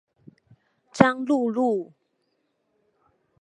[0.91, 1.93] 彰鹿路